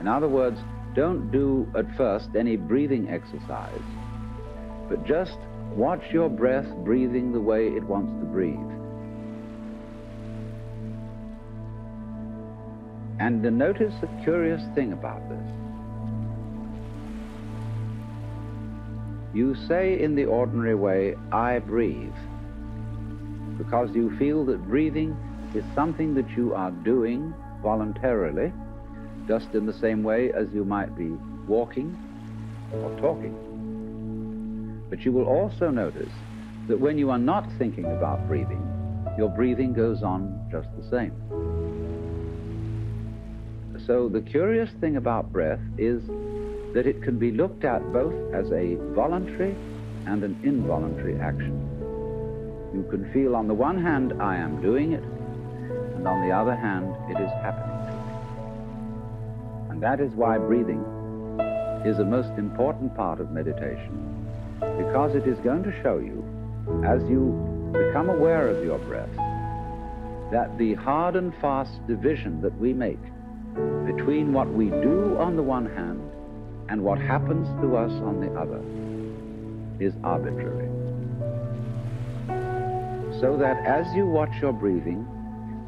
In 0.00 0.08
other 0.08 0.28
words, 0.28 0.58
don't 0.94 1.30
do 1.30 1.70
at 1.76 1.84
first 1.96 2.30
any 2.34 2.56
breathing 2.56 3.10
exercise, 3.10 3.82
but 4.88 5.04
just 5.04 5.36
watch 5.74 6.02
your 6.10 6.30
breath 6.30 6.66
breathing 6.84 7.32
the 7.32 7.40
way 7.40 7.68
it 7.68 7.82
wants 7.82 8.10
to 8.20 8.24
breathe. 8.24 8.56
And 13.20 13.42
notice 13.58 13.92
a 14.02 14.24
curious 14.24 14.62
thing 14.74 14.94
about 14.94 15.28
this. 15.28 15.57
You 19.34 19.54
say 19.66 20.00
in 20.00 20.14
the 20.14 20.24
ordinary 20.24 20.74
way, 20.74 21.14
I 21.32 21.58
breathe, 21.58 22.14
because 23.58 23.94
you 23.94 24.16
feel 24.18 24.44
that 24.46 24.66
breathing 24.66 25.16
is 25.54 25.64
something 25.74 26.14
that 26.14 26.30
you 26.30 26.54
are 26.54 26.70
doing 26.70 27.34
voluntarily, 27.62 28.52
just 29.26 29.54
in 29.54 29.66
the 29.66 29.72
same 29.72 30.02
way 30.02 30.32
as 30.32 30.48
you 30.54 30.64
might 30.64 30.96
be 30.96 31.10
walking 31.46 31.96
or 32.72 32.96
talking. 32.98 33.34
But 34.88 35.04
you 35.04 35.12
will 35.12 35.26
also 35.26 35.70
notice 35.70 36.12
that 36.68 36.78
when 36.78 36.96
you 36.96 37.10
are 37.10 37.18
not 37.18 37.50
thinking 37.58 37.84
about 37.84 38.26
breathing, 38.28 38.62
your 39.18 39.28
breathing 39.28 39.72
goes 39.72 40.02
on 40.02 40.48
just 40.50 40.68
the 40.76 40.88
same. 40.88 41.12
So 43.86 44.08
the 44.08 44.20
curious 44.22 44.70
thing 44.80 44.96
about 44.96 45.32
breath 45.32 45.60
is 45.76 46.02
that 46.74 46.86
it 46.86 47.02
can 47.02 47.18
be 47.18 47.30
looked 47.30 47.64
at 47.64 47.82
both 47.92 48.14
as 48.34 48.50
a 48.52 48.76
voluntary 48.94 49.54
and 50.06 50.22
an 50.22 50.38
involuntary 50.44 51.18
action. 51.18 51.56
You 52.74 52.86
can 52.90 53.10
feel 53.12 53.34
on 53.34 53.48
the 53.48 53.54
one 53.54 53.82
hand, 53.82 54.12
I 54.20 54.36
am 54.36 54.60
doing 54.60 54.92
it, 54.92 55.02
and 55.96 56.06
on 56.06 56.28
the 56.28 56.34
other 56.34 56.54
hand, 56.54 56.94
it 57.10 57.20
is 57.20 57.30
happening 57.42 57.76
to 57.86 57.92
me. 57.92 59.70
And 59.70 59.82
that 59.82 60.00
is 60.00 60.12
why 60.12 60.38
breathing 60.38 60.84
is 61.84 61.98
a 61.98 62.04
most 62.04 62.30
important 62.38 62.94
part 62.94 63.20
of 63.20 63.30
meditation, 63.30 64.26
because 64.60 65.14
it 65.14 65.26
is 65.26 65.38
going 65.38 65.62
to 65.64 65.82
show 65.82 65.98
you, 65.98 66.22
as 66.84 67.02
you 67.08 67.72
become 67.72 68.10
aware 68.10 68.48
of 68.48 68.64
your 68.64 68.78
breath, 68.80 69.14
that 70.30 70.56
the 70.58 70.74
hard 70.74 71.16
and 71.16 71.34
fast 71.40 71.86
division 71.86 72.42
that 72.42 72.56
we 72.58 72.74
make 72.74 73.00
between 73.86 74.32
what 74.32 74.48
we 74.52 74.68
do 74.68 75.16
on 75.18 75.36
the 75.36 75.42
one 75.42 75.66
hand 75.74 76.02
and 76.68 76.82
what 76.82 76.98
happens 76.98 77.48
to 77.62 77.76
us 77.76 77.90
on 78.02 78.20
the 78.20 78.32
other 78.38 78.60
is 79.80 79.94
arbitrary. 80.04 80.68
So 83.20 83.36
that 83.38 83.64
as 83.66 83.86
you 83.94 84.06
watch 84.06 84.30
your 84.40 84.52
breathing, 84.52 85.06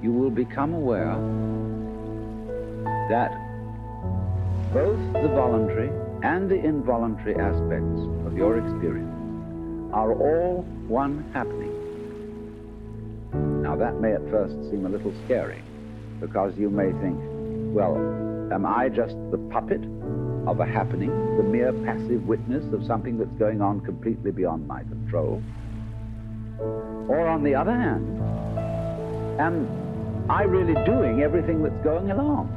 you 0.03 0.13
will 0.13 0.31
become 0.31 0.75
aware 0.75 1.17
that 3.09 3.33
both 4.73 4.99
the 5.15 5.29
voluntary 5.35 5.91
and 6.23 6.51
the 6.51 6.55
involuntary 6.55 7.35
aspects 7.35 8.01
of 8.27 8.37
your 8.37 8.59
experience 8.59 9.11
are 9.93 10.13
all 10.13 10.63
one 10.87 11.25
happening. 11.33 11.77
Now 13.63 13.75
that 13.77 14.01
may 14.01 14.13
at 14.13 14.23
first 14.31 14.55
seem 14.71 14.87
a 14.87 14.89
little 14.89 15.13
scary 15.25 15.63
because 16.21 16.57
you 16.57 16.71
may 16.71 16.93
think, 17.01 17.19
well, 17.75 17.97
am 18.53 18.67
I 18.67 18.89
just 18.89 19.17
the 19.31 19.39
puppet 19.51 19.81
of 20.47 20.61
a 20.61 20.67
happening, 20.67 21.11
the 21.37 21.43
mere 21.43 21.73
passive 21.73 22.27
witness 22.27 22.73
of 22.73 22.85
something 22.87 23.19
that's 23.19 23.33
going 23.33 23.61
on 23.61 23.81
completely 23.81 24.31
beyond 24.31 24.67
my 24.67 24.83
control? 24.83 25.43
Or 27.09 27.27
on 27.27 27.43
the 27.43 27.55
other 27.55 27.73
hand, 27.73 28.19
am 29.41 29.67
I 30.31 30.43
really 30.43 30.75
doing 30.85 31.23
everything 31.23 31.63
that's 31.63 31.83
going 31.85 32.11
along? 32.11 32.49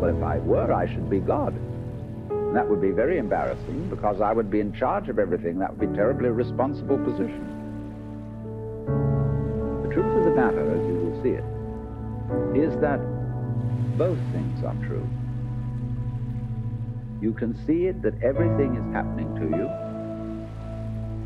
Well, 0.00 0.16
if 0.16 0.22
I 0.22 0.38
were, 0.38 0.72
I 0.72 0.92
should 0.92 1.08
be 1.08 1.20
God. 1.20 1.54
And 2.30 2.56
that 2.56 2.68
would 2.68 2.80
be 2.80 2.90
very 2.90 3.18
embarrassing 3.18 3.88
because 3.90 4.20
I 4.20 4.32
would 4.32 4.50
be 4.50 4.60
in 4.60 4.72
charge 4.72 5.08
of 5.08 5.18
everything. 5.18 5.58
That 5.58 5.70
would 5.70 5.80
be 5.80 5.86
a 5.92 5.96
terribly 5.96 6.28
responsible 6.28 6.98
position. 6.98 7.50
The 9.82 9.94
truth 9.94 10.18
of 10.18 10.24
the 10.24 10.30
matter, 10.30 10.70
as 10.70 10.86
you 10.86 10.94
will 10.94 11.22
see 11.22 11.30
it, 11.30 11.44
is 12.56 12.78
that 12.80 12.98
both 13.96 14.18
things 14.32 14.64
are 14.64 14.74
true. 14.86 15.08
You 17.24 17.32
can 17.32 17.56
see 17.66 17.86
it 17.86 18.02
that 18.02 18.22
everything 18.22 18.76
is 18.76 18.92
happening 18.92 19.34
to 19.36 19.46
you, 19.56 19.66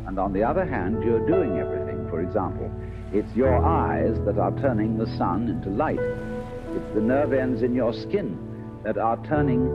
and 0.07 0.17
on 0.17 0.31
the 0.31 0.41
other 0.41 0.63
hand, 0.63 1.03
you're 1.03 1.27
doing 1.27 1.57
everything. 1.59 2.07
For 2.09 2.21
example, 2.21 2.71
it's 3.11 3.35
your 3.35 3.53
eyes 3.53 4.17
that 4.23 4.37
are 4.37 4.57
turning 4.61 4.97
the 4.97 5.07
sun 5.17 5.49
into 5.49 5.69
light. 5.69 5.99
It's 5.99 6.93
the 6.95 7.01
nerve 7.01 7.33
ends 7.33 7.63
in 7.63 7.75
your 7.75 7.91
skin 7.91 8.39
that 8.85 8.97
are 8.97 9.17
turning 9.27 9.67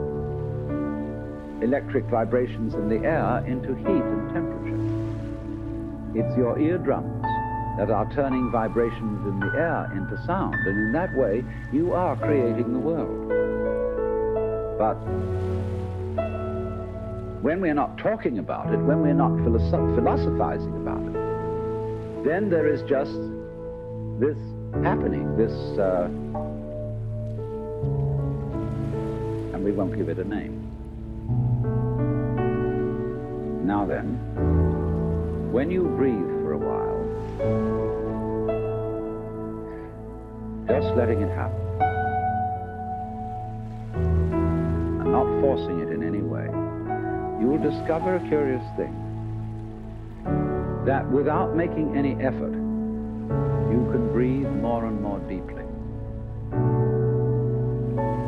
electric 1.61 2.05
vibrations 2.05 2.73
in 2.73 2.89
the 2.89 3.05
air 3.05 3.45
into 3.45 3.75
heat 3.75 3.85
and 3.85 4.33
temperature. 4.33 4.81
It's 6.19 6.35
your 6.35 6.57
eardrums 6.57 7.21
that 7.77 7.91
are 7.91 8.11
turning 8.15 8.49
vibrations 8.51 9.27
in 9.27 9.39
the 9.41 9.53
air 9.55 9.91
into 9.95 10.17
sound, 10.25 10.55
and 10.55 10.87
in 10.87 10.91
that 10.93 11.15
way, 11.15 11.43
you 11.71 11.93
are 11.93 12.15
creating 12.15 12.73
the 12.73 12.79
world. 12.79 13.29
But 14.79 14.97
when 17.45 17.61
we're 17.61 17.75
not 17.75 17.95
talking 17.99 18.39
about 18.39 18.73
it, 18.73 18.77
when 18.77 19.03
we're 19.03 19.13
not 19.13 19.29
philosoph- 19.43 19.93
philosophizing 19.93 20.75
about 20.77 20.99
it, 21.03 21.13
then 22.25 22.49
there 22.49 22.65
is 22.65 22.81
just 22.89 23.19
this 24.17 24.35
happening, 24.81 25.37
this, 25.37 25.53
uh, 25.77 26.09
and 29.53 29.63
we 29.63 29.71
won't 29.71 29.95
give 29.95 30.09
it 30.09 30.17
a 30.17 30.23
name. 30.23 30.59
Now 33.63 33.85
then, 33.85 34.17
when 35.51 35.69
you 35.69 35.83
breathe 35.83 36.25
for 36.41 36.53
a 36.53 36.57
while, 36.57 37.05
just 40.67 40.95
letting 40.97 41.21
it 41.21 41.29
happen, 41.29 41.61
and 43.93 45.11
not 45.11 45.27
forcing 45.41 45.81
it 45.81 45.89
in 45.89 46.01
any 46.01 46.23
way, 46.23 46.54
you 47.45 47.51
will 47.51 47.71
discover 47.71 48.15
a 48.15 48.27
curious 48.27 48.63
thing. 48.75 48.91
That 50.87 51.07
without 51.11 51.55
making 51.55 51.95
any 51.95 52.15
effort, 52.15 52.53
you 53.69 53.87
can 53.91 54.09
breathe 54.11 54.47
more 54.47 54.85
and 54.85 54.99
more 54.99 55.19
deeply. 55.29 55.61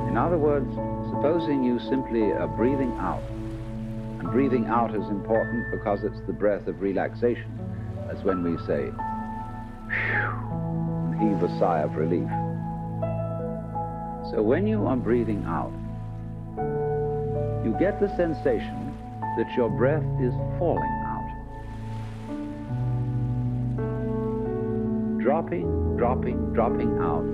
In 0.08 0.18
other 0.18 0.38
words, 0.38 0.70
supposing 1.10 1.64
you 1.64 1.80
simply 1.90 2.32
are 2.32 2.48
breathing 2.48 2.92
out, 3.00 3.24
and 4.20 4.30
breathing 4.32 4.68
out 4.68 4.94
is 4.94 5.10
important 5.10 5.66
because 5.72 6.04
it's 6.04 6.22
the 6.28 6.34
breath 6.34 6.68
of 6.68 6.80
relaxation, 6.80 7.58
as 8.12 8.24
when 8.24 8.44
we 8.44 8.56
say, 8.68 8.92
and 11.10 11.16
heave 11.20 11.42
a 11.42 11.58
sigh 11.58 11.80
of 11.80 11.96
relief. 11.96 12.30
So 14.30 14.44
when 14.44 14.68
you 14.68 14.86
are 14.86 14.96
breathing 14.96 15.44
out, 15.48 15.74
you 17.66 17.74
get 17.80 18.00
the 18.00 18.16
sensation 18.16 18.87
that 19.38 19.52
your 19.56 19.70
breath 19.70 20.04
is 20.20 20.34
falling 20.58 21.04
out. 21.06 21.30
Dropping, 25.22 25.96
dropping, 25.98 26.54
dropping 26.54 26.98
out 27.00 27.26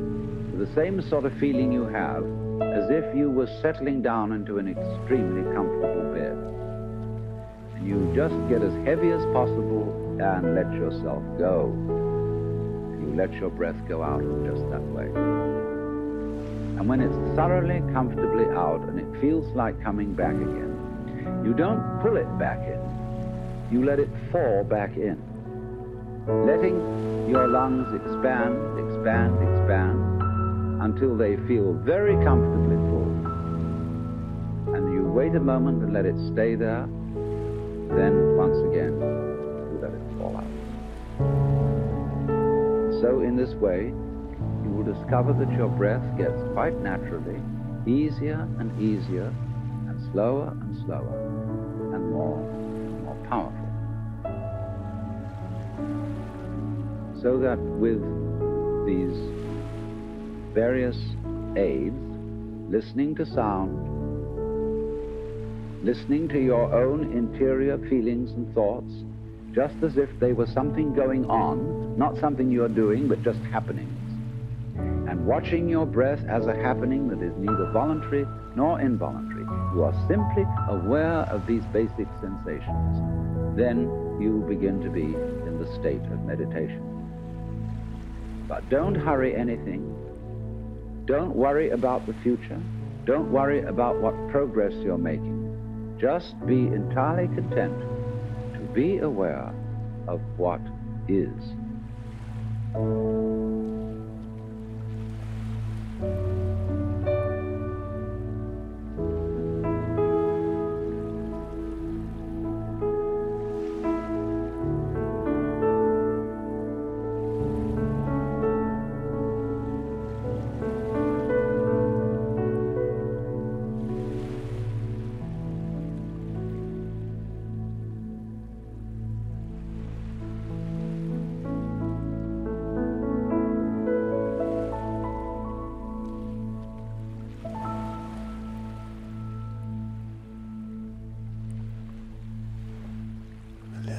the 0.58 0.68
same 0.76 1.02
sort 1.10 1.26
of 1.26 1.34
feeling 1.40 1.72
you 1.72 1.86
have 1.86 2.24
as 2.62 2.90
if 2.90 3.16
you 3.16 3.32
were 3.32 3.48
settling 3.62 4.02
down 4.02 4.32
into 4.32 4.58
an 4.58 4.68
extremely 4.68 5.44
comfortable 5.54 6.14
bed. 6.14 6.38
And 7.76 7.88
you 7.88 8.12
just 8.16 8.36
get 8.50 8.62
as 8.62 8.74
heavy 8.86 9.12
as 9.12 9.24
possible 9.34 9.90
and 10.22 10.56
let 10.56 10.72
yourself 10.74 11.24
go. 11.40 11.74
You 13.00 13.14
let 13.16 13.34
your 13.34 13.50
breath 13.50 13.76
go 13.88 14.04
out 14.04 14.22
just 14.46 14.62
that 14.70 14.84
way. 14.94 15.06
And 16.78 16.88
when 16.88 17.02
it's 17.02 17.36
thoroughly 17.36 17.82
comfortably 17.94 18.46
out 18.56 18.82
and 18.88 19.00
it 19.00 19.22
feels 19.22 19.46
like 19.56 19.82
coming 19.82 20.14
back 20.14 20.36
again, 20.36 20.73
you 21.44 21.54
don't 21.54 22.02
pull 22.02 22.18
it 22.18 22.28
back 22.38 22.60
in. 22.60 22.80
You 23.72 23.84
let 23.84 24.00
it 24.00 24.10
fall 24.32 24.64
back 24.64 24.96
in. 24.98 25.18
Letting 26.28 26.78
your 27.30 27.48
lungs 27.48 27.94
expand, 27.94 28.56
expand, 28.80 29.36
expand 29.42 30.82
until 30.82 31.18
they 31.18 31.38
feel 31.48 31.74
very 31.74 32.14
comfortably 32.24 32.76
full. 32.76 33.12
And 34.76 34.94
you 34.94 35.04
wait 35.04 35.34
a 35.36 35.40
moment 35.40 35.82
and 35.84 35.94
let 35.94 36.06
it 36.06 36.16
stay 36.32 36.56
there. 36.56 36.86
Then, 37.96 38.38
once 38.38 38.58
again, 38.70 39.00
you 39.00 39.80
let 39.82 39.92
it 39.92 40.02
fall 40.18 40.38
out. 40.38 40.52
So, 43.02 43.22
in 43.22 43.36
this 43.36 43.54
way, 43.56 43.94
you 44.64 44.70
will 44.70 44.84
discover 44.84 45.34
that 45.34 45.52
your 45.58 45.70
breath 45.70 46.04
gets 46.18 46.40
quite 46.54 46.80
naturally 46.80 47.42
easier 47.86 48.48
and 48.60 48.72
easier 48.82 49.34
and 49.88 50.12
slower 50.14 50.50
and 50.50 50.86
slower 50.86 51.23
more 52.14 52.38
more 53.04 53.18
powerful. 53.28 53.68
So 57.22 57.40
that 57.40 57.60
with 57.60 58.02
these 58.86 59.18
various 60.54 60.98
aids, 61.58 61.96
listening 62.70 63.16
to 63.16 63.26
sound, 63.26 63.74
listening 65.84 66.28
to 66.30 66.40
your 66.40 66.74
own 66.74 67.12
interior 67.12 67.78
feelings 67.90 68.32
and 68.32 68.54
thoughts, 68.54 68.94
just 69.54 69.76
as 69.84 69.98
if 69.98 70.10
they 70.20 70.34
were 70.34 70.48
something 70.48 70.94
going 70.94 71.26
on, 71.26 71.98
not 71.98 72.18
something 72.20 72.52
you're 72.52 72.68
doing, 72.68 73.08
but 73.08 73.22
just 73.24 73.40
happenings. 73.52 73.90
And 75.10 75.26
watching 75.26 75.68
your 75.70 75.86
breath 75.86 76.24
as 76.28 76.48
a 76.48 76.56
happening 76.56 77.08
that 77.10 77.22
is 77.22 77.34
neither 77.38 77.70
voluntary 77.72 78.26
nor 78.56 78.80
involuntary. 78.80 79.33
You 79.74 79.84
are 79.86 80.08
simply 80.08 80.46
aware 80.68 81.22
of 81.32 81.48
these 81.48 81.64
basic 81.74 82.08
sensations. 82.22 83.58
Then 83.58 83.90
you 84.22 84.46
begin 84.48 84.80
to 84.82 84.90
be 84.90 85.02
in 85.02 85.58
the 85.58 85.66
state 85.80 86.04
of 86.12 86.24
meditation. 86.26 86.94
But 88.48 88.70
don't 88.70 88.94
hurry 88.94 89.36
anything. 89.36 89.90
Don't 91.06 91.36
worry 91.36 91.72
about 91.72 92.06
the 92.06 92.14
future. 92.22 92.62
Don't 93.06 93.32
worry 93.32 93.64
about 93.64 94.00
what 94.00 94.14
progress 94.30 94.74
you're 94.76 94.98
making. 94.98 95.98
Just 96.00 96.40
be 96.46 96.68
entirely 96.68 97.34
content 97.34 97.74
to 98.54 98.60
be 98.74 99.00
aware 99.00 99.52
of 100.08 100.22
what 100.38 100.62
is. 101.08 101.34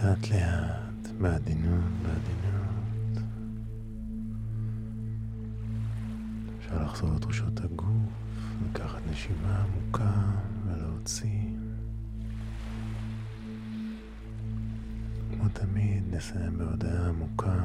לאט 0.05 0.29
לאט, 0.31 1.12
בעדינות, 1.21 1.85
בעדינות. 2.03 3.23
אפשר 6.59 6.83
לחזור 6.83 7.11
לתחושות 7.17 7.61
הגוף, 7.64 8.12
לקחת 8.71 9.01
נשימה 9.11 9.64
עמוקה 9.64 10.12
ולהוציא. 10.67 11.49
כמו 15.33 15.49
תמיד, 15.53 16.14
נסיים 16.14 16.59
בהודעה 16.59 17.09
עמוקה 17.09 17.64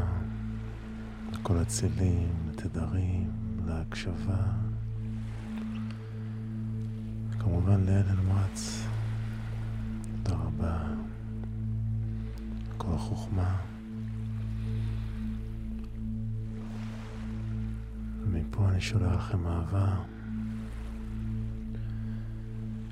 לכל 1.32 1.58
הצלילים, 1.58 2.30
לתדרים, 2.50 3.32
להקשבה. 3.66 4.44
כמובן 7.40 7.84
לאל 7.86 8.04
אלמרץ, 8.10 8.84
תודה 10.24 10.36
רבה. 10.36 10.99
החוכמה. 12.96 13.56
ומפה 18.24 18.70
אני 18.70 18.82
שולח 18.82 19.16
לכם 19.16 19.48
אהבה 19.48 19.96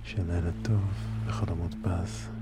של 0.04 0.32
לילה 0.32 0.52
טוב 0.64 0.82
וחלומות 1.26 1.76
פז. 1.82 2.37